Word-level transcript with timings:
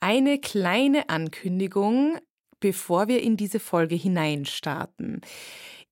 Eine 0.00 0.38
kleine 0.38 1.10
Ankündigung, 1.10 2.18
bevor 2.58 3.08
wir 3.08 3.22
in 3.22 3.36
diese 3.36 3.60
Folge 3.60 3.94
hineinstarten. 3.94 5.20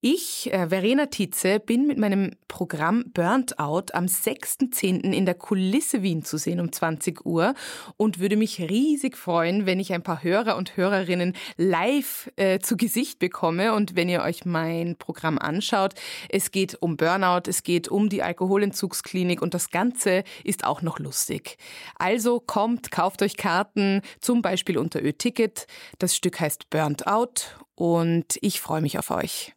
Ich, 0.01 0.53
äh, 0.53 0.69
Verena 0.69 1.07
Tietze, 1.07 1.59
bin 1.59 1.89
mit 1.89 1.99
meinem 1.99 2.31
Programm 2.47 3.07
Burnt 3.15 3.59
Out 3.59 3.97
am 3.97 4.05
6.10. 4.05 5.13
in 5.13 5.27
der 5.27 5.35
Kulisse 5.35 6.05
Wien 6.05 6.23
zu 6.23 6.37
sehen 6.37 6.61
um 6.61 6.71
20 6.71 7.27
Uhr 7.27 7.53
und 7.97 8.21
würde 8.21 8.37
mich 8.37 8.61
riesig 8.61 9.17
freuen, 9.17 9.67
wenn 9.67 9.81
ich 9.81 9.93
ein 9.93 10.05
paar 10.05 10.23
Hörer 10.23 10.57
und 10.57 10.77
Hörerinnen 10.77 11.35
live 11.57 12.31
äh, 12.37 12.61
zu 12.61 12.77
Gesicht 12.77 13.19
bekomme 13.19 13.75
und 13.75 13.97
wenn 13.97 14.09
ihr 14.09 14.23
euch 14.23 14.45
mein 14.45 14.95
Programm 14.95 15.37
anschaut. 15.37 15.95
Es 16.29 16.53
geht 16.53 16.81
um 16.81 16.97
Burnout, 16.97 17.49
es 17.49 17.65
geht 17.65 17.89
um 17.89 18.09
die 18.09 18.23
Alkoholentzugsklinik 18.23 19.43
und 19.43 19.53
das 19.53 19.71
Ganze 19.71 20.23
ist 20.45 20.63
auch 20.63 20.81
noch 20.81 21.01
lustig. 21.01 21.57
Also 21.97 22.39
kommt, 22.39 22.93
kauft 22.93 23.21
euch 23.21 23.37
Karten, 23.37 24.03
zum 24.21 24.43
Beispiel 24.43 24.79
unter 24.79 25.03
Ö-Ticket. 25.03 25.67
Das 25.99 26.15
Stück 26.15 26.39
heißt 26.39 26.71
Burnt 26.71 27.09
Out 27.09 27.59
und 27.75 28.39
ich 28.43 28.61
freue 28.61 28.81
mich 28.81 28.97
auf 28.97 29.11
euch. 29.11 29.57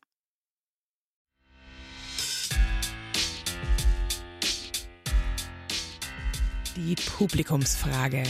Die 6.78 6.96
Publikumsfrage. 6.96 8.24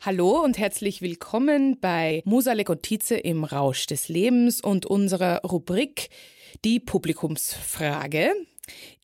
Hallo 0.00 0.42
und 0.42 0.58
herzlich 0.58 1.00
willkommen 1.00 1.78
bei 1.80 2.22
Musa 2.24 2.54
Legotize 2.54 3.16
im 3.16 3.44
Rausch 3.44 3.86
des 3.86 4.08
Lebens 4.08 4.60
und 4.60 4.84
unserer 4.84 5.42
Rubrik 5.42 6.10
Die 6.64 6.80
Publikumsfrage. 6.80 8.32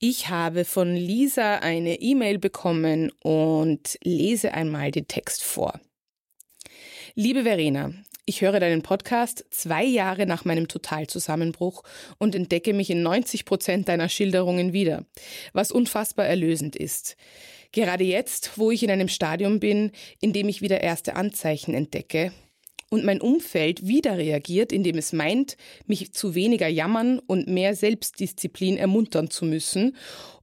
Ich 0.01 0.29
habe 0.29 0.65
von 0.65 0.93
Lisa 0.93 1.59
eine 1.59 2.01
E-Mail 2.01 2.41
bekommen 2.41 3.13
und 3.23 3.97
lese 4.03 4.53
einmal 4.53 4.91
den 4.91 5.07
Text 5.07 5.45
vor. 5.45 5.81
Liebe 7.15 7.45
Verena, 7.45 7.93
ich 8.27 8.41
höre 8.41 8.59
deinen 8.59 8.83
Podcast 8.83 9.45
zwei 9.51 9.85
Jahre 9.85 10.27
nach 10.27 10.45
meinem 10.45 10.67
Totalzusammenbruch 10.67 11.85
und 12.19 12.35
entdecke 12.35 12.75
mich 12.75 12.91
in 12.91 13.03
90 13.03 13.45
Prozent 13.45 13.89
deiner 13.89 14.09
Schilderungen 14.09 14.73
wieder, 14.73 15.05
was 15.53 15.71
unfassbar 15.71 16.27
erlösend 16.27 16.75
ist. 16.75 17.17
Gerade 17.71 18.05
jetzt, 18.05 18.59
wo 18.59 18.73
ich 18.73 18.83
in 18.83 18.91
einem 18.91 19.09
Stadium 19.09 19.61
bin, 19.61 19.93
in 20.21 20.33
dem 20.33 20.49
ich 20.49 20.61
wieder 20.61 20.81
erste 20.81 21.15
Anzeichen 21.15 21.73
entdecke 21.73 22.33
und 22.91 23.05
mein 23.05 23.21
Umfeld 23.21 23.87
wieder 23.87 24.17
reagiert, 24.17 24.73
indem 24.73 24.99
es 24.99 25.13
meint, 25.13 25.57
mich 25.87 26.13
zu 26.13 26.35
weniger 26.35 26.69
jammern 26.69 27.19
und 27.19 27.49
mehr 27.49 27.75
Selbstdisziplin 27.75 28.77
ermuntern 28.77 29.31
zu 29.31 29.45
müssen 29.45 29.97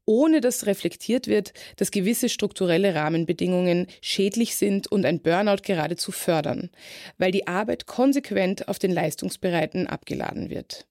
ohne 0.05 0.41
dass 0.41 0.65
reflektiert 0.65 1.27
wird, 1.27 1.53
dass 1.77 1.91
gewisse 1.91 2.29
strukturelle 2.29 2.95
Rahmenbedingungen 2.95 3.87
schädlich 4.01 4.55
sind 4.55 4.87
und 4.87 5.05
ein 5.05 5.21
Burnout 5.21 5.61
geradezu 5.63 6.11
fördern, 6.11 6.69
weil 7.17 7.31
die 7.31 7.47
Arbeit 7.47 7.85
konsequent 7.85 8.67
auf 8.67 8.79
den 8.79 8.91
Leistungsbereiten 8.91 9.87
abgeladen 9.87 10.49
wird. 10.49 10.85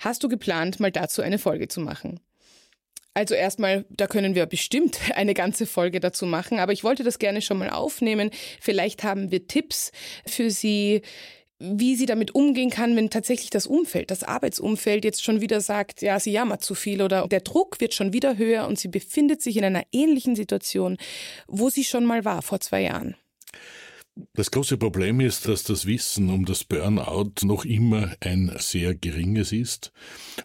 Hast 0.00 0.22
du 0.22 0.28
geplant, 0.28 0.78
mal 0.78 0.92
dazu 0.92 1.22
eine 1.22 1.38
Folge 1.38 1.68
zu 1.68 1.80
machen? 1.80 2.20
Also 3.18 3.34
erstmal, 3.34 3.84
da 3.90 4.06
können 4.06 4.36
wir 4.36 4.46
bestimmt 4.46 5.00
eine 5.16 5.34
ganze 5.34 5.66
Folge 5.66 5.98
dazu 5.98 6.24
machen, 6.24 6.60
aber 6.60 6.72
ich 6.72 6.84
wollte 6.84 7.02
das 7.02 7.18
gerne 7.18 7.42
schon 7.42 7.58
mal 7.58 7.68
aufnehmen. 7.68 8.30
Vielleicht 8.60 9.02
haben 9.02 9.32
wir 9.32 9.48
Tipps 9.48 9.90
für 10.24 10.50
Sie, 10.50 11.02
wie 11.58 11.96
sie 11.96 12.06
damit 12.06 12.36
umgehen 12.36 12.70
kann, 12.70 12.94
wenn 12.94 13.10
tatsächlich 13.10 13.50
das 13.50 13.66
Umfeld, 13.66 14.12
das 14.12 14.22
Arbeitsumfeld 14.22 15.04
jetzt 15.04 15.24
schon 15.24 15.40
wieder 15.40 15.60
sagt, 15.60 16.02
ja, 16.02 16.20
sie 16.20 16.30
jammert 16.30 16.62
zu 16.62 16.76
viel 16.76 17.02
oder 17.02 17.26
der 17.26 17.40
Druck 17.40 17.80
wird 17.80 17.94
schon 17.94 18.12
wieder 18.12 18.38
höher 18.38 18.68
und 18.68 18.78
sie 18.78 18.86
befindet 18.86 19.42
sich 19.42 19.56
in 19.56 19.64
einer 19.64 19.82
ähnlichen 19.90 20.36
Situation, 20.36 20.96
wo 21.48 21.68
sie 21.68 21.82
schon 21.82 22.04
mal 22.04 22.24
war 22.24 22.42
vor 22.42 22.60
zwei 22.60 22.82
Jahren. 22.82 23.16
Das 24.34 24.50
große 24.50 24.78
Problem 24.78 25.20
ist, 25.20 25.46
dass 25.46 25.62
das 25.62 25.86
Wissen 25.86 26.30
um 26.30 26.44
das 26.44 26.64
Burnout 26.64 27.34
noch 27.42 27.64
immer 27.64 28.10
ein 28.20 28.52
sehr 28.58 28.94
geringes 28.94 29.52
ist 29.52 29.92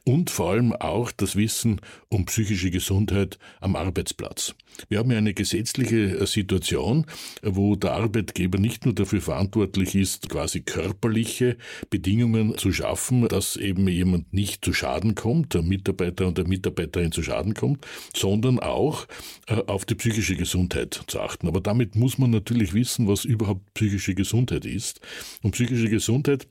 und 0.04 0.30
vor 0.30 0.52
allem 0.52 0.74
auch 0.74 1.12
das 1.12 1.36
Wissen 1.36 1.82
um 2.10 2.26
psychische 2.26 2.70
Gesundheit 2.70 3.40
am 3.62 3.76
Arbeitsplatz. 3.76 4.54
Wir 4.90 5.00
haben 5.00 5.12
ja 5.12 5.18
eine 5.18 5.34
gesetzliche 5.34 6.20
äh, 6.20 6.26
Situation, 6.26 7.06
wo 7.42 7.76
der 7.76 7.94
Arbeitgeber 7.94 8.58
nicht 8.58 8.86
nur 8.86 8.94
dafür 8.94 9.22
verantwortlich 9.22 9.96
ist, 9.96 10.30
quasi 10.30 10.62
körperliche 10.62 11.58
Bedingungen 11.90 12.58
zu 12.58 12.72
schaffen, 12.72 13.28
dass 13.28 13.56
eben 13.56 13.88
jemand 13.88 14.34
nicht 14.34 14.66
zu 14.66 14.74
Schaden 14.74 15.16
kommt, 15.16 15.54
der 15.54 15.62
Mitarbeiter 15.62 16.28
und 16.28 16.38
der 16.38 16.48
Mitarbeiterin 16.48 17.12
zu 17.12 17.24
Schaden 17.24 17.54
kommt, 17.54 17.86
sondern 18.16 18.60
auch 18.60 19.08
äh, 19.48 19.62
auf 19.68 19.86
die 19.86 19.96
psychische 19.96 20.36
Gesundheit 20.36 21.04
zu 21.08 21.20
achten. 21.20 21.48
Aber 21.48 21.62
damit 21.62 21.96
muss 21.96 22.18
man 22.18 22.32
natürlich 22.32 22.74
wissen, 22.74 23.08
was 23.08 23.26
überhaupt 23.26 23.63
psychische 23.74 24.16
Gesundheit 24.16 24.66
ist. 24.66 25.00
Und 25.42 25.52
psychische 25.52 25.90
Gesundheit 25.90 26.48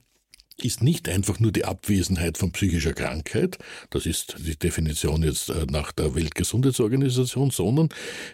ist 0.57 0.83
nicht 0.83 1.09
einfach 1.09 1.39
nur 1.39 1.51
die 1.51 1.65
Abwesenheit 1.65 2.37
von 2.37 2.51
psychischer 2.51 2.93
Krankheit, 2.93 3.57
das 3.89 4.05
ist 4.05 4.35
die 4.39 4.57
Definition 4.57 5.23
jetzt 5.23 5.49
äh, 5.49 5.65
nach 5.69 5.91
der 5.91 6.15
Weltgesundheitsorganisation, 6.15 7.49
sondern 7.49 7.89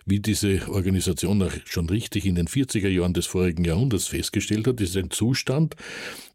wie 0.06 0.20
diese 0.20 0.68
Organisation 0.70 1.50
schon 1.66 1.90
richtig 1.90 2.26
in 2.26 2.36
den 2.36 2.48
40er 2.48 2.90
Jahren 2.90 3.14
des 3.14 3.26
vorigen 3.26 3.64
Jahrhunderts 3.64 4.08
festgestellt 4.08 4.68
hat, 4.68 4.82
ist 4.82 4.98
ein 4.98 5.12
Zustand 5.12 5.76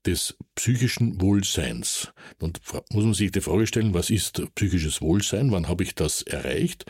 des 0.06 0.36
psychischen 0.54 1.20
Wohlseins. 1.20 2.12
Und 2.40 2.60
muss 2.90 3.04
man 3.04 3.14
sich 3.14 3.30
die 3.30 3.40
Frage 3.40 3.66
stellen, 3.66 3.94
was 3.94 4.10
ist 4.10 4.42
psychisches 4.54 5.00
Wohlsein? 5.00 5.50
Wann 5.50 5.68
habe 5.68 5.84
ich 5.84 5.94
das 5.94 6.22
erreicht? 6.22 6.86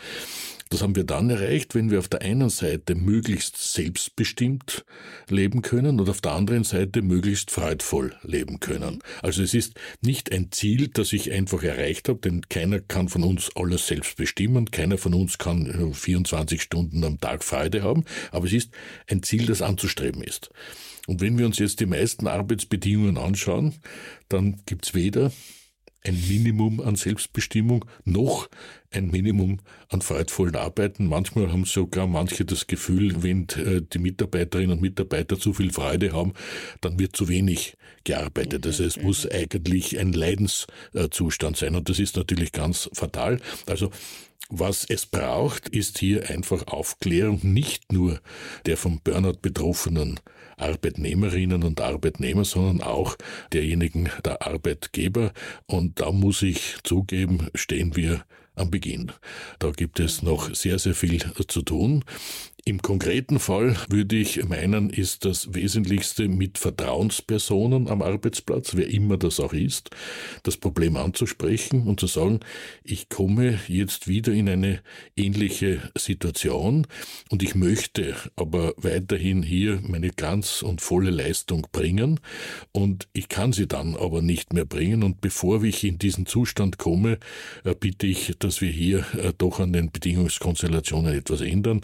Das 0.70 0.82
haben 0.82 0.96
wir 0.96 1.04
dann 1.04 1.30
erreicht, 1.30 1.74
wenn 1.74 1.90
wir 1.90 1.98
auf 1.98 2.08
der 2.08 2.22
einen 2.22 2.48
Seite 2.50 2.94
möglichst 2.94 3.56
selbstbestimmt 3.74 4.84
leben 5.28 5.62
können 5.62 6.00
und 6.00 6.08
auf 6.08 6.20
der 6.20 6.32
anderen 6.32 6.64
Seite 6.64 7.02
möglichst 7.02 7.50
freudvoll 7.50 8.14
leben 8.22 8.60
können. 8.60 9.00
Also 9.22 9.42
es 9.42 9.54
ist 9.54 9.74
nicht 10.00 10.32
ein 10.32 10.50
Ziel, 10.50 10.88
das 10.88 11.12
ich 11.12 11.32
einfach 11.32 11.62
erreicht 11.62 12.08
habe, 12.08 12.20
denn 12.20 12.48
keiner 12.48 12.80
kann 12.80 13.08
von 13.08 13.22
uns 13.22 13.50
alles 13.54 13.86
selbst 13.86 14.16
bestimmen, 14.16 14.70
keiner 14.70 14.98
von 14.98 15.14
uns 15.14 15.38
kann 15.38 15.94
24 15.94 16.60
Stunden 16.60 17.04
am 17.04 17.20
Tag 17.20 17.44
Freude 17.44 17.82
haben, 17.82 18.04
aber 18.32 18.46
es 18.46 18.52
ist 18.52 18.70
ein 19.08 19.22
Ziel, 19.22 19.46
das 19.46 19.62
anzustreben 19.62 20.22
ist. 20.22 20.50
Und 21.06 21.20
wenn 21.20 21.38
wir 21.38 21.46
uns 21.46 21.58
jetzt 21.58 21.80
die 21.80 21.86
meisten 21.86 22.26
Arbeitsbedingungen 22.26 23.18
anschauen, 23.18 23.74
dann 24.28 24.62
gibt's 24.64 24.94
weder 24.94 25.30
ein 26.04 26.22
Minimum 26.28 26.80
an 26.80 26.96
Selbstbestimmung 26.96 27.84
noch 28.04 28.48
ein 28.94 29.10
Minimum 29.10 29.58
an 29.88 30.00
freudvollen 30.00 30.56
Arbeiten. 30.56 31.06
Manchmal 31.06 31.52
haben 31.52 31.64
sogar 31.64 32.06
manche 32.06 32.44
das 32.44 32.66
Gefühl, 32.66 33.22
wenn 33.22 33.48
äh, 33.56 33.82
die 33.82 33.98
Mitarbeiterinnen 33.98 34.72
und 34.72 34.82
Mitarbeiter 34.82 35.38
zu 35.38 35.52
viel 35.52 35.72
Freude 35.72 36.12
haben, 36.12 36.32
dann 36.80 36.98
wird 36.98 37.16
zu 37.16 37.28
wenig 37.28 37.76
gearbeitet. 38.04 38.66
Also 38.66 38.84
es 38.84 39.00
muss 39.00 39.30
eigentlich 39.30 39.98
ein 39.98 40.12
Leidenszustand 40.12 41.56
sein 41.56 41.74
und 41.74 41.88
das 41.88 41.98
ist 41.98 42.16
natürlich 42.16 42.52
ganz 42.52 42.90
fatal. 42.92 43.40
Also 43.66 43.90
was 44.50 44.84
es 44.84 45.06
braucht, 45.06 45.68
ist 45.70 45.98
hier 45.98 46.28
einfach 46.28 46.66
Aufklärung 46.66 47.40
nicht 47.42 47.92
nur 47.92 48.20
der 48.66 48.76
vom 48.76 49.00
Burnout 49.00 49.38
betroffenen 49.40 50.20
Arbeitnehmerinnen 50.56 51.62
und 51.62 51.80
Arbeitnehmer, 51.80 52.44
sondern 52.44 52.86
auch 52.86 53.16
derjenigen 53.52 54.10
der 54.24 54.46
Arbeitgeber. 54.46 55.32
Und 55.66 56.00
da 56.00 56.12
muss 56.12 56.42
ich 56.42 56.76
zugeben, 56.84 57.48
stehen 57.54 57.96
wir 57.96 58.24
am 58.54 58.70
Beginn. 58.70 59.12
Da 59.58 59.70
gibt 59.70 60.00
es 60.00 60.22
noch 60.22 60.54
sehr, 60.54 60.78
sehr 60.78 60.94
viel 60.94 61.18
zu 61.48 61.62
tun. 61.62 62.04
Im 62.66 62.80
konkreten 62.80 63.40
Fall 63.40 63.76
würde 63.90 64.16
ich 64.16 64.42
meinen, 64.48 64.88
ist 64.88 65.26
das 65.26 65.52
Wesentlichste 65.52 66.28
mit 66.28 66.56
Vertrauenspersonen 66.56 67.88
am 67.88 68.00
Arbeitsplatz, 68.00 68.74
wer 68.74 68.88
immer 68.88 69.18
das 69.18 69.38
auch 69.38 69.52
ist, 69.52 69.90
das 70.44 70.56
Problem 70.56 70.96
anzusprechen 70.96 71.86
und 71.86 72.00
zu 72.00 72.06
sagen, 72.06 72.40
ich 72.82 73.10
komme 73.10 73.60
jetzt 73.68 74.08
wieder 74.08 74.32
in 74.32 74.48
eine 74.48 74.80
ähnliche 75.14 75.90
Situation 75.94 76.86
und 77.28 77.42
ich 77.42 77.54
möchte 77.54 78.16
aber 78.34 78.72
weiterhin 78.78 79.42
hier 79.42 79.80
meine 79.82 80.08
ganz 80.08 80.62
und 80.62 80.80
volle 80.80 81.10
Leistung 81.10 81.66
bringen 81.70 82.18
und 82.72 83.08
ich 83.12 83.28
kann 83.28 83.52
sie 83.52 83.68
dann 83.68 83.94
aber 83.94 84.22
nicht 84.22 84.54
mehr 84.54 84.64
bringen 84.64 85.02
und 85.02 85.20
bevor 85.20 85.62
ich 85.64 85.84
in 85.84 85.98
diesen 85.98 86.24
Zustand 86.24 86.78
komme, 86.78 87.18
äh, 87.64 87.74
bitte 87.78 88.06
ich, 88.06 88.32
dass 88.38 88.62
wir 88.62 88.70
hier 88.70 89.04
äh, 89.18 89.34
doch 89.36 89.60
an 89.60 89.74
den 89.74 89.92
Bedingungskonstellationen 89.92 91.14
etwas 91.14 91.42
ändern. 91.42 91.82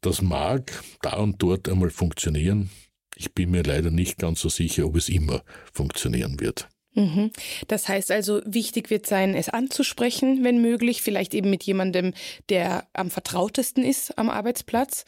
Das 0.00 0.22
mag 0.22 0.82
da 1.02 1.16
und 1.16 1.42
dort 1.42 1.68
einmal 1.68 1.90
funktionieren. 1.90 2.70
Ich 3.16 3.34
bin 3.34 3.50
mir 3.50 3.62
leider 3.62 3.90
nicht 3.90 4.18
ganz 4.18 4.40
so 4.40 4.48
sicher, 4.48 4.86
ob 4.86 4.96
es 4.96 5.08
immer 5.08 5.42
funktionieren 5.72 6.38
wird. 6.40 6.68
Mhm. 6.94 7.30
Das 7.68 7.88
heißt 7.88 8.10
also, 8.10 8.40
wichtig 8.44 8.90
wird 8.90 9.06
sein, 9.06 9.34
es 9.34 9.48
anzusprechen, 9.48 10.42
wenn 10.42 10.60
möglich, 10.60 11.02
vielleicht 11.02 11.32
eben 11.32 11.48
mit 11.50 11.62
jemandem, 11.62 12.12
der 12.48 12.88
am 12.92 13.10
vertrautesten 13.10 13.84
ist 13.84 14.18
am 14.18 14.28
Arbeitsplatz. 14.28 15.04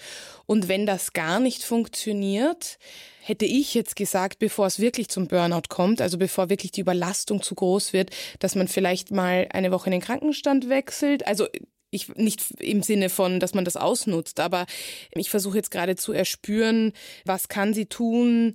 Und 0.47 0.69
wenn 0.69 0.87
das 0.87 1.13
gar 1.13 1.41
nicht 1.41 1.65
funktioniert, 1.65 2.79
hätte 3.23 3.45
ich 3.45 3.75
jetzt 3.75 3.97
gesagt, 3.97 4.39
bevor 4.39 4.67
es 4.67 4.79
wirklich 4.79 5.09
zum 5.09 5.27
Burnout 5.27 5.69
kommt, 5.69 6.01
also 6.01 6.17
bevor 6.17 6.49
wirklich 6.49 6.71
die 6.73 6.81
Überlastung 6.81 7.43
zu 7.43 7.55
groß 7.55 7.93
wird, 7.93 8.11
dass 8.39 8.55
man 8.55 8.69
vielleicht 8.69 9.11
mal 9.11 9.49
eine 9.51 9.73
Woche 9.73 9.87
in 9.87 9.93
den 9.93 10.01
Krankenstand 10.01 10.69
wechselt. 10.69 11.27
Also 11.27 11.47
ich 11.91 12.09
nicht 12.17 12.51
im 12.61 12.83
Sinne 12.83 13.09
von, 13.09 13.41
dass 13.41 13.55
man 13.55 13.65
das 13.65 13.77
ausnutzt, 13.77 14.41
aber 14.41 14.67
ich 15.15 15.31
versuche 15.31 15.57
jetzt 15.57 15.71
gerade 15.71 15.97
zu 15.97 16.13
erspüren, 16.13 16.93
was 17.25 17.49
kann 17.49 17.75
sie 17.75 17.87
tun, 17.87 18.55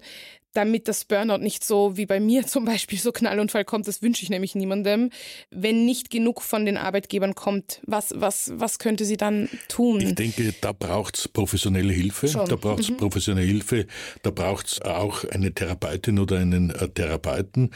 damit 0.55 0.87
das 0.87 1.05
Burnout 1.05 1.37
nicht 1.37 1.63
so 1.63 1.97
wie 1.97 2.05
bei 2.05 2.19
mir 2.19 2.47
zum 2.47 2.65
Beispiel 2.65 2.97
so 2.97 3.11
Knallunfall 3.11 3.65
kommt, 3.65 3.87
das 3.87 4.01
wünsche 4.01 4.23
ich 4.23 4.29
nämlich 4.29 4.55
niemandem. 4.55 5.11
Wenn 5.51 5.85
nicht 5.85 6.09
genug 6.09 6.41
von 6.41 6.65
den 6.65 6.77
Arbeitgebern 6.77 7.35
kommt, 7.35 7.81
was, 7.85 8.13
was, 8.15 8.51
was 8.55 8.79
könnte 8.79 9.05
sie 9.05 9.17
dann 9.17 9.49
tun? 9.67 10.01
Ich 10.01 10.15
denke, 10.15 10.53
da 10.61 10.71
braucht 10.71 11.17
es 11.17 11.27
professionelle 11.27 11.93
Hilfe, 11.93 12.27
Schon. 12.27 12.47
da 12.47 12.55
braucht 12.55 12.81
es 12.81 12.89
mhm. 12.89 12.97
professionelle 12.97 13.47
Hilfe, 13.47 13.85
da 14.23 14.31
braucht 14.31 14.67
es 14.67 14.81
auch 14.81 15.23
eine 15.25 15.53
Therapeutin 15.53 16.19
oder 16.19 16.39
einen 16.39 16.69
äh, 16.69 16.89
Therapeuten, 16.89 17.71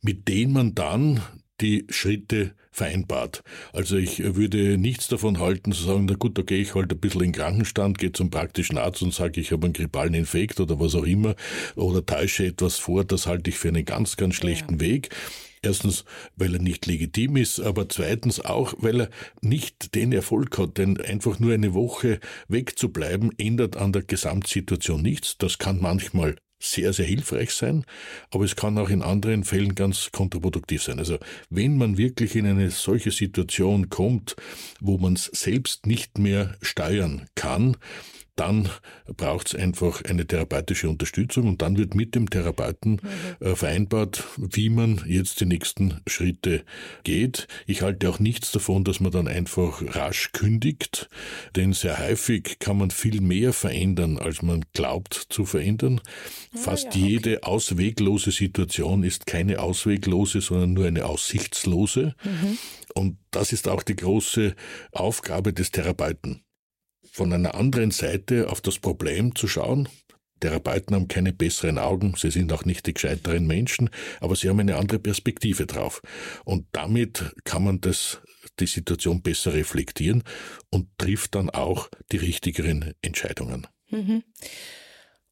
mit 0.00 0.26
denen 0.28 0.52
man 0.52 0.74
dann 0.74 1.22
die 1.60 1.86
Schritte 1.88 2.54
vereinbart. 2.70 3.42
Also 3.72 3.96
ich 3.96 4.34
würde 4.34 4.78
nichts 4.78 5.08
davon 5.08 5.38
halten 5.38 5.72
zu 5.72 5.84
sagen, 5.84 6.06
na 6.06 6.14
gut, 6.14 6.38
da 6.38 6.42
gehe 6.42 6.60
ich 6.60 6.74
halt 6.74 6.90
ein 6.90 6.98
bisschen 6.98 7.20
in 7.20 7.32
den 7.32 7.40
Krankenstand, 7.40 7.98
gehe 7.98 8.12
zum 8.12 8.30
praktischen 8.30 8.78
Arzt 8.78 9.02
und 9.02 9.12
sage, 9.12 9.40
ich 9.40 9.52
habe 9.52 9.66
einen 9.66 9.74
grippalen 9.74 10.14
Infekt 10.14 10.58
oder 10.58 10.80
was 10.80 10.94
auch 10.94 11.04
immer 11.04 11.36
oder 11.76 12.04
täusche 12.04 12.46
etwas 12.46 12.78
vor, 12.78 13.04
das 13.04 13.26
halte 13.26 13.50
ich 13.50 13.58
für 13.58 13.68
einen 13.68 13.84
ganz, 13.84 14.16
ganz 14.16 14.34
schlechten 14.34 14.74
ja. 14.74 14.80
Weg. 14.80 15.10
Erstens, 15.64 16.04
weil 16.34 16.54
er 16.54 16.60
nicht 16.60 16.86
legitim 16.86 17.36
ist, 17.36 17.60
aber 17.60 17.88
zweitens 17.88 18.40
auch, 18.40 18.74
weil 18.78 19.02
er 19.02 19.10
nicht 19.42 19.94
den 19.94 20.10
Erfolg 20.10 20.58
hat, 20.58 20.76
denn 20.76 21.00
einfach 21.00 21.38
nur 21.38 21.54
eine 21.54 21.72
Woche 21.72 22.18
wegzubleiben 22.48 23.30
ändert 23.38 23.76
an 23.76 23.92
der 23.92 24.02
Gesamtsituation 24.02 25.00
nichts. 25.00 25.38
Das 25.38 25.58
kann 25.58 25.80
manchmal 25.80 26.34
sehr, 26.62 26.92
sehr 26.92 27.06
hilfreich 27.06 27.50
sein, 27.50 27.84
aber 28.30 28.44
es 28.44 28.56
kann 28.56 28.78
auch 28.78 28.88
in 28.88 29.02
anderen 29.02 29.44
Fällen 29.44 29.74
ganz 29.74 30.10
kontraproduktiv 30.12 30.82
sein. 30.82 30.98
Also 30.98 31.18
wenn 31.50 31.76
man 31.76 31.98
wirklich 31.98 32.36
in 32.36 32.46
eine 32.46 32.70
solche 32.70 33.10
Situation 33.10 33.90
kommt, 33.90 34.36
wo 34.80 34.96
man 34.96 35.14
es 35.14 35.24
selbst 35.24 35.86
nicht 35.86 36.18
mehr 36.18 36.56
steuern 36.62 37.26
kann, 37.34 37.76
dann 38.36 38.68
braucht 39.16 39.48
es 39.48 39.54
einfach 39.54 40.02
eine 40.04 40.26
therapeutische 40.26 40.88
Unterstützung 40.88 41.48
und 41.48 41.62
dann 41.62 41.76
wird 41.76 41.94
mit 41.94 42.14
dem 42.14 42.30
Therapeuten 42.30 42.92
mhm. 43.40 43.46
äh, 43.46 43.56
vereinbart, 43.56 44.24
wie 44.38 44.70
man 44.70 45.02
jetzt 45.06 45.40
die 45.40 45.46
nächsten 45.46 46.00
Schritte 46.06 46.64
geht. 47.04 47.46
Ich 47.66 47.82
halte 47.82 48.08
auch 48.08 48.18
nichts 48.18 48.50
davon, 48.52 48.84
dass 48.84 49.00
man 49.00 49.12
dann 49.12 49.28
einfach 49.28 49.82
rasch 49.94 50.32
kündigt, 50.32 51.08
denn 51.56 51.74
sehr 51.74 51.98
häufig 51.98 52.58
kann 52.58 52.78
man 52.78 52.90
viel 52.90 53.20
mehr 53.20 53.52
verändern, 53.52 54.18
als 54.18 54.40
man 54.40 54.64
glaubt 54.72 55.14
zu 55.28 55.44
verändern. 55.44 56.00
Ja, 56.54 56.60
Fast 56.60 56.94
ja, 56.94 57.06
jede 57.06 57.36
okay. 57.38 57.46
ausweglose 57.46 58.30
Situation 58.30 59.02
ist 59.02 59.26
keine 59.26 59.60
ausweglose, 59.60 60.40
sondern 60.40 60.72
nur 60.72 60.86
eine 60.86 61.04
aussichtslose. 61.04 62.14
Mhm. 62.24 62.58
Und 62.94 63.18
das 63.30 63.52
ist 63.52 63.68
auch 63.68 63.82
die 63.82 63.96
große 63.96 64.54
Aufgabe 64.92 65.52
des 65.52 65.70
Therapeuten 65.70 66.42
von 67.12 67.32
einer 67.32 67.54
anderen 67.54 67.90
Seite 67.90 68.50
auf 68.50 68.60
das 68.60 68.78
Problem 68.78 69.36
zu 69.36 69.46
schauen. 69.46 69.88
Therapeuten 70.40 70.96
haben 70.96 71.06
keine 71.06 71.32
besseren 71.32 71.78
Augen, 71.78 72.14
sie 72.16 72.32
sind 72.32 72.52
auch 72.52 72.64
nicht 72.64 72.86
die 72.86 72.94
gescheiteren 72.94 73.46
Menschen, 73.46 73.90
aber 74.20 74.34
sie 74.34 74.48
haben 74.48 74.58
eine 74.58 74.76
andere 74.76 74.98
Perspektive 74.98 75.66
drauf. 75.66 76.02
Und 76.44 76.66
damit 76.72 77.32
kann 77.44 77.62
man 77.62 77.80
das, 77.80 78.20
die 78.58 78.66
Situation 78.66 79.22
besser 79.22 79.52
reflektieren 79.52 80.24
und 80.70 80.88
trifft 80.98 81.36
dann 81.36 81.48
auch 81.50 81.88
die 82.10 82.16
richtigeren 82.16 82.94
Entscheidungen. 83.02 83.68
Mhm. 83.90 84.24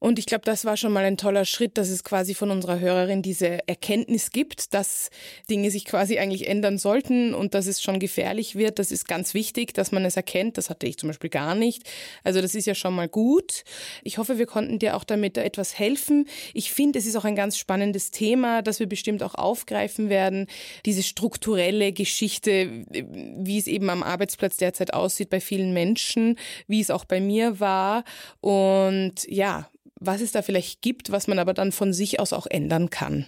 Und 0.01 0.17
ich 0.17 0.25
glaube, 0.25 0.41
das 0.45 0.65
war 0.65 0.77
schon 0.77 0.91
mal 0.91 1.05
ein 1.05 1.15
toller 1.15 1.45
Schritt, 1.45 1.77
dass 1.77 1.89
es 1.89 2.03
quasi 2.03 2.33
von 2.33 2.49
unserer 2.49 2.79
Hörerin 2.79 3.21
diese 3.21 3.67
Erkenntnis 3.67 4.31
gibt, 4.31 4.73
dass 4.73 5.11
Dinge 5.47 5.69
sich 5.69 5.85
quasi 5.85 6.17
eigentlich 6.17 6.47
ändern 6.47 6.79
sollten 6.79 7.35
und 7.35 7.53
dass 7.53 7.67
es 7.67 7.83
schon 7.83 7.99
gefährlich 7.99 8.55
wird. 8.55 8.79
Das 8.79 8.91
ist 8.91 9.07
ganz 9.07 9.35
wichtig, 9.35 9.75
dass 9.75 9.91
man 9.91 10.03
es 10.03 10.17
erkennt. 10.17 10.57
Das 10.57 10.71
hatte 10.71 10.87
ich 10.87 10.97
zum 10.97 11.09
Beispiel 11.09 11.29
gar 11.29 11.53
nicht. 11.53 11.83
Also 12.23 12.41
das 12.41 12.55
ist 12.55 12.65
ja 12.65 12.73
schon 12.73 12.95
mal 12.95 13.07
gut. 13.07 13.63
Ich 14.03 14.17
hoffe, 14.17 14.39
wir 14.39 14.47
konnten 14.47 14.79
dir 14.79 14.95
auch 14.95 15.03
damit 15.03 15.37
etwas 15.37 15.77
helfen. 15.77 16.27
Ich 16.55 16.73
finde, 16.73 16.97
es 16.97 17.05
ist 17.05 17.15
auch 17.15 17.25
ein 17.25 17.35
ganz 17.35 17.55
spannendes 17.55 18.09
Thema, 18.09 18.63
das 18.63 18.79
wir 18.79 18.87
bestimmt 18.87 19.21
auch 19.21 19.35
aufgreifen 19.35 20.09
werden. 20.09 20.47
Diese 20.83 21.03
strukturelle 21.03 21.93
Geschichte, 21.93 22.85
wie 22.89 23.59
es 23.59 23.67
eben 23.67 23.87
am 23.91 24.01
Arbeitsplatz 24.01 24.57
derzeit 24.57 24.95
aussieht 24.95 25.29
bei 25.29 25.41
vielen 25.41 25.73
Menschen, 25.73 26.39
wie 26.65 26.81
es 26.81 26.89
auch 26.89 27.05
bei 27.05 27.21
mir 27.21 27.59
war. 27.59 28.03
Und 28.39 29.27
ja, 29.27 29.69
was 30.01 30.19
es 30.19 30.31
da 30.31 30.41
vielleicht 30.41 30.81
gibt, 30.81 31.11
was 31.11 31.27
man 31.27 31.39
aber 31.39 31.53
dann 31.53 31.71
von 31.71 31.93
sich 31.93 32.19
aus 32.19 32.33
auch 32.33 32.47
ändern 32.47 32.89
kann. 32.89 33.27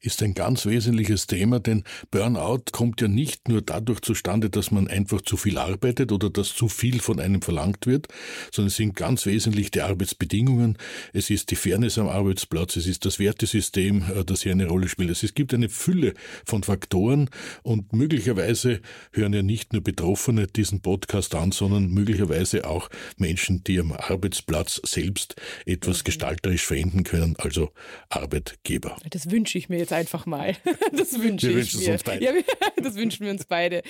Ist 0.00 0.22
ein 0.22 0.34
ganz 0.34 0.64
wesentliches 0.64 1.26
Thema, 1.26 1.60
denn 1.60 1.84
Burnout 2.10 2.64
kommt 2.72 3.00
ja 3.02 3.08
nicht 3.08 3.48
nur 3.48 3.60
dadurch 3.60 4.00
zustande, 4.00 4.48
dass 4.48 4.70
man 4.70 4.88
einfach 4.88 5.20
zu 5.20 5.36
viel 5.36 5.58
arbeitet 5.58 6.12
oder 6.12 6.30
dass 6.30 6.54
zu 6.54 6.68
viel 6.68 7.00
von 7.00 7.20
einem 7.20 7.42
verlangt 7.42 7.86
wird, 7.86 8.08
sondern 8.50 8.68
es 8.68 8.76
sind 8.76 8.96
ganz 8.96 9.26
wesentlich 9.26 9.70
die 9.70 9.82
Arbeitsbedingungen, 9.82 10.78
es 11.12 11.28
ist 11.28 11.50
die 11.50 11.56
Fairness 11.56 11.98
am 11.98 12.08
Arbeitsplatz, 12.08 12.76
es 12.76 12.86
ist 12.86 13.04
das 13.04 13.18
Wertesystem, 13.18 14.04
äh, 14.14 14.24
das 14.24 14.42
hier 14.42 14.52
eine 14.52 14.66
Rolle 14.66 14.88
spielt. 14.88 15.10
Es 15.10 15.34
gibt 15.34 15.52
eine 15.52 15.68
Fülle 15.68 16.14
von 16.46 16.62
Faktoren 16.62 17.28
und 17.62 17.92
möglicherweise 17.92 18.80
hören 19.12 19.34
ja 19.34 19.42
nicht 19.42 19.74
nur 19.74 19.82
Betroffene 19.82 20.46
diesen 20.46 20.80
Podcast 20.80 21.34
an, 21.34 21.52
sondern 21.52 21.88
möglicherweise 21.88 22.66
auch 22.66 22.88
Menschen, 23.18 23.62
die 23.64 23.78
am 23.78 23.92
Arbeitsplatz 23.92 24.80
selbst 24.84 25.36
etwas 25.66 26.02
gestalterisch 26.14 26.64
verwenden 26.64 27.02
können, 27.02 27.34
also 27.38 27.70
Arbeitgeber. 28.08 28.96
Das 29.10 29.30
wünsche 29.30 29.58
ich 29.58 29.68
mir 29.68 29.78
jetzt 29.78 29.92
einfach 29.92 30.26
mal. 30.26 30.56
Das 30.92 31.18
wünsche 31.20 31.48
wir 31.48 31.58
ich 31.58 31.74
mir. 31.74 31.92
Uns 31.92 32.02
beide. 32.04 32.24
Ja, 32.24 32.32
das 32.82 32.94
wünschen 32.94 33.24
wir 33.24 33.32
uns 33.32 33.44
beide. 33.46 33.82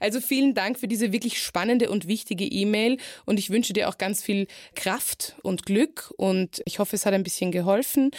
Also 0.00 0.20
vielen 0.20 0.54
Dank 0.54 0.78
für 0.78 0.88
diese 0.88 1.12
wirklich 1.12 1.40
spannende 1.40 1.88
und 1.88 2.08
wichtige 2.08 2.44
E-Mail 2.44 2.98
und 3.26 3.38
ich 3.38 3.50
wünsche 3.50 3.72
dir 3.72 3.88
auch 3.88 3.96
ganz 3.96 4.22
viel 4.22 4.46
Kraft 4.74 5.36
und 5.42 5.66
Glück 5.66 6.12
und 6.16 6.62
ich 6.64 6.78
hoffe, 6.78 6.96
es 6.96 7.06
hat 7.06 7.14
ein 7.14 7.22
bisschen 7.22 7.52
geholfen. 7.52 8.10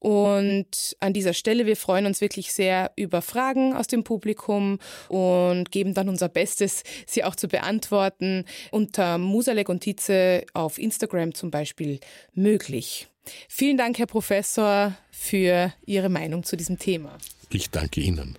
Und 0.00 0.96
an 0.98 1.12
dieser 1.12 1.34
Stelle, 1.34 1.66
wir 1.66 1.76
freuen 1.76 2.06
uns 2.06 2.20
wirklich 2.20 2.52
sehr 2.52 2.90
über 2.96 3.22
Fragen 3.22 3.74
aus 3.74 3.86
dem 3.86 4.02
Publikum 4.02 4.78
und 5.08 5.70
geben 5.70 5.94
dann 5.94 6.08
unser 6.08 6.28
Bestes, 6.28 6.82
sie 7.06 7.22
auch 7.22 7.36
zu 7.36 7.48
beantworten. 7.48 8.44
Unter 8.70 9.18
Musalek 9.18 9.68
und 9.68 9.80
Tietze 9.80 10.44
auf 10.54 10.78
Instagram 10.78 11.34
zum 11.34 11.50
Beispiel 11.50 12.00
möglich. 12.34 13.08
Vielen 13.48 13.76
Dank, 13.76 13.98
Herr 13.98 14.06
Professor, 14.06 14.96
für 15.10 15.72
Ihre 15.84 16.08
Meinung 16.08 16.44
zu 16.44 16.56
diesem 16.56 16.78
Thema. 16.78 17.18
Ich 17.50 17.70
danke 17.70 18.00
Ihnen. 18.00 18.38